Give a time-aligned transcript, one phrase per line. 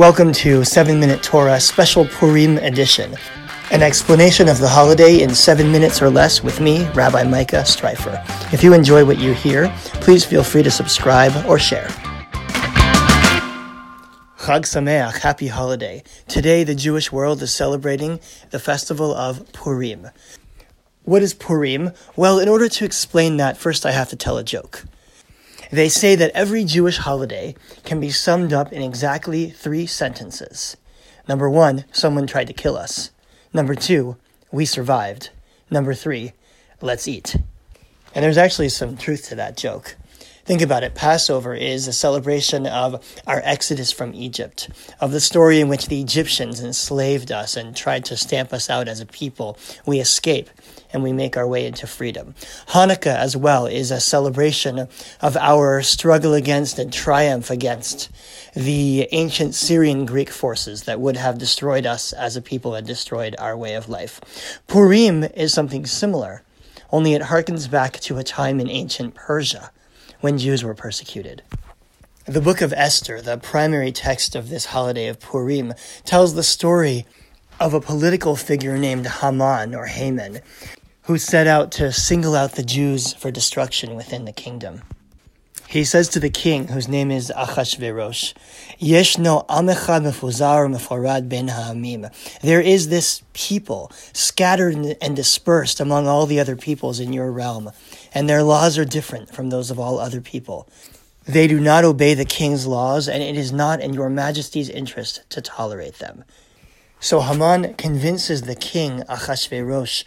[0.00, 3.14] Welcome to 7 Minute Torah Special Purim Edition,
[3.70, 8.18] an explanation of the holiday in 7 minutes or less with me, Rabbi Micah Streifer.
[8.50, 9.68] If you enjoy what you hear,
[10.00, 11.88] please feel free to subscribe or share.
[14.38, 16.02] Chag Sameach, happy holiday.
[16.28, 18.20] Today, the Jewish world is celebrating
[18.52, 20.08] the festival of Purim.
[21.02, 21.90] What is Purim?
[22.16, 24.86] Well, in order to explain that, first I have to tell a joke.
[25.70, 30.76] They say that every Jewish holiday can be summed up in exactly three sentences.
[31.28, 33.10] Number one, someone tried to kill us.
[33.52, 34.16] Number two,
[34.50, 35.30] we survived.
[35.70, 36.32] Number three,
[36.80, 37.36] let's eat.
[38.14, 39.94] And there's actually some truth to that joke.
[40.50, 40.96] Think about it.
[40.96, 44.68] Passover is a celebration of our exodus from Egypt,
[44.98, 48.88] of the story in which the Egyptians enslaved us and tried to stamp us out
[48.88, 49.56] as a people.
[49.86, 50.50] We escape
[50.92, 52.34] and we make our way into freedom.
[52.70, 54.88] Hanukkah, as well, is a celebration
[55.20, 58.10] of our struggle against and triumph against
[58.52, 63.36] the ancient Syrian Greek forces that would have destroyed us as a people and destroyed
[63.38, 64.60] our way of life.
[64.66, 66.42] Purim is something similar,
[66.90, 69.70] only it harkens back to a time in ancient Persia
[70.20, 71.42] when Jews were persecuted.
[72.26, 77.06] The book of Esther, the primary text of this holiday of Purim, tells the story
[77.58, 80.40] of a political figure named Haman or Haman,
[81.02, 84.82] who set out to single out the Jews for destruction within the kingdom.
[85.70, 88.34] He says to the king, whose name is Achashverosh,
[88.80, 92.12] Yeshno amecha mefuzar meforad ben ha'amim.
[92.42, 97.70] There is this people scattered and dispersed among all the other peoples in your realm,
[98.12, 100.68] and their laws are different from those of all other people.
[101.26, 105.22] They do not obey the king's laws, and it is not in your majesty's interest
[105.30, 106.24] to tolerate them.
[106.98, 110.04] So Haman convinces the king, Achashverosh,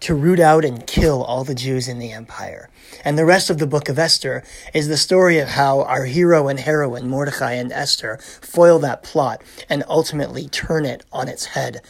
[0.00, 2.70] to root out and kill all the Jews in the empire.
[3.04, 6.48] And the rest of the book of Esther is the story of how our hero
[6.48, 11.82] and heroine, Mordecai and Esther, foil that plot and ultimately turn it on its head.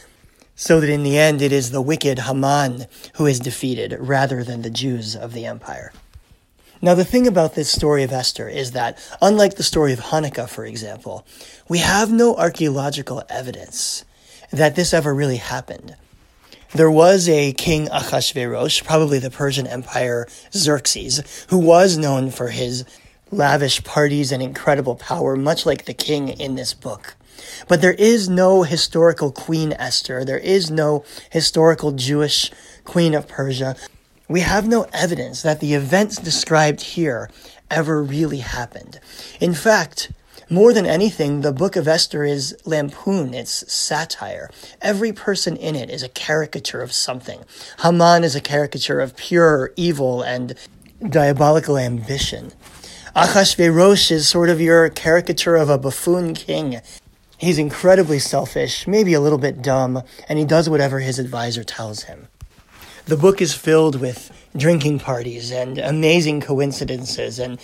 [0.61, 2.85] So that in the end it is the wicked Haman
[3.15, 5.91] who is defeated rather than the Jews of the empire.
[6.83, 10.47] Now, the thing about this story of Esther is that, unlike the story of Hanukkah,
[10.47, 11.25] for example,
[11.67, 14.05] we have no archaeological evidence
[14.51, 15.95] that this ever really happened.
[16.75, 22.85] There was a king Achashverosh, probably the Persian Empire Xerxes, who was known for his
[23.31, 27.15] lavish parties and incredible power, much like the king in this book.
[27.67, 30.23] But there is no historical Queen Esther.
[30.23, 32.51] There is no historical Jewish
[32.83, 33.75] Queen of Persia.
[34.27, 37.29] We have no evidence that the events described here
[37.69, 38.99] ever really happened.
[39.39, 40.11] In fact,
[40.49, 44.49] more than anything, the book of Esther is lampoon, it's satire.
[44.81, 47.45] Every person in it is a caricature of something.
[47.81, 50.55] Haman is a caricature of pure evil and
[51.09, 52.51] diabolical ambition.
[53.15, 56.79] Achashverosh is sort of your caricature of a buffoon king.
[57.37, 62.03] He's incredibly selfish, maybe a little bit dumb, and he does whatever his advisor tells
[62.03, 62.29] him.
[63.07, 67.59] The book is filled with drinking parties and amazing coincidences and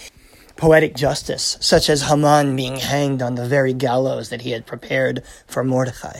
[0.57, 5.24] poetic justice, such as Haman being hanged on the very gallows that he had prepared
[5.47, 6.19] for Mordecai.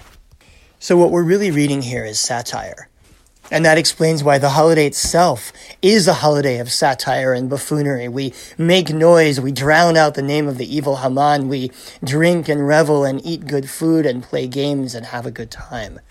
[0.80, 2.88] So, what we're really reading here is satire.
[3.50, 8.10] And that explains why the holiday itself is a holiday of satire and buffoonery.
[8.10, 11.72] We make noise, we drown out the name of the evil Haman, we
[12.04, 16.02] drink and revel and eat good food and play games and have a good time.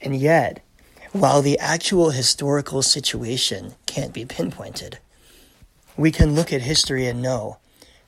[0.00, 0.64] And yet,
[1.12, 4.98] while the actual historical situation can't be pinpointed,
[5.96, 7.58] we can look at history and know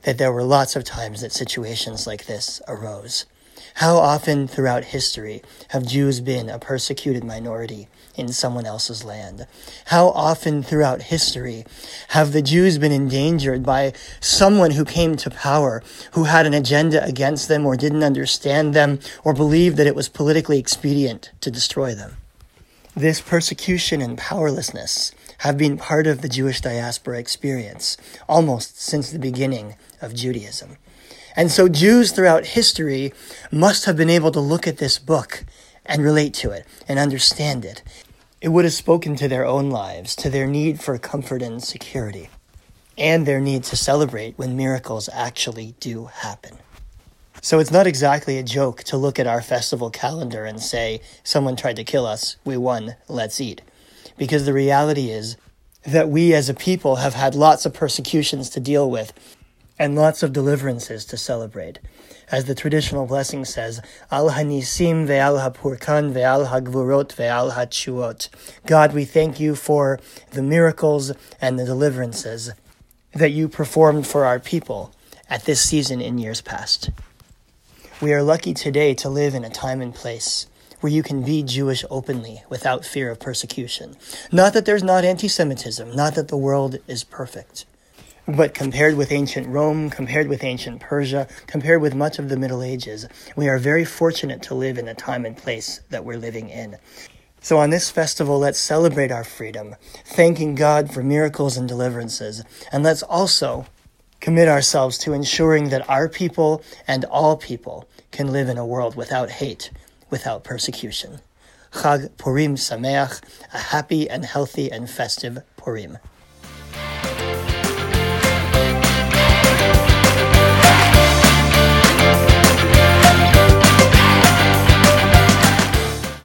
[0.02, 3.26] that there were lots of times that situations like this arose.
[3.74, 9.46] How often throughout history have Jews been a persecuted minority in someone else's land?
[9.86, 11.64] How often throughout history
[12.08, 15.82] have the Jews been endangered by someone who came to power
[16.12, 20.08] who had an agenda against them or didn't understand them or believed that it was
[20.08, 22.16] politically expedient to destroy them?
[22.94, 27.96] This persecution and powerlessness have been part of the Jewish diaspora experience
[28.28, 30.76] almost since the beginning of Judaism.
[31.36, 33.12] And so Jews throughout history
[33.50, 35.44] must have been able to look at this book
[35.86, 37.82] and relate to it and understand it.
[38.40, 42.30] It would have spoken to their own lives, to their need for comfort and security,
[42.96, 46.58] and their need to celebrate when miracles actually do happen.
[47.42, 51.56] So it's not exactly a joke to look at our festival calendar and say, someone
[51.56, 53.62] tried to kill us, we won, let's eat
[54.20, 55.38] because the reality is
[55.86, 59.14] that we as a people have had lots of persecutions to deal with
[59.80, 61.78] and lots of deliverances to celebrate.
[62.30, 63.80] As the traditional blessing says,
[64.10, 68.28] Al hanisim ve'al hapurkan ve'al hagvurot ve'al hachuot.
[68.66, 69.98] God, we thank you for
[70.32, 72.52] the miracles and the deliverances
[73.14, 74.94] that you performed for our people
[75.30, 76.90] at this season in years past.
[78.02, 80.46] We are lucky today to live in a time and place
[80.80, 83.96] where you can be Jewish openly without fear of persecution.
[84.30, 87.64] Not that there's not anti Semitism, not that the world is perfect.
[88.28, 92.62] But compared with ancient Rome, compared with ancient Persia, compared with much of the Middle
[92.62, 96.48] Ages, we are very fortunate to live in the time and place that we're living
[96.48, 96.76] in.
[97.40, 99.74] So on this festival, let's celebrate our freedom,
[100.04, 103.66] thanking God for miracles and deliverances, and let's also
[104.20, 108.94] commit ourselves to ensuring that our people and all people can live in a world
[108.94, 109.70] without hate,
[110.10, 111.20] without persecution.
[111.72, 113.22] Chag Purim Sameach,
[113.54, 115.96] a happy and healthy and festive Purim.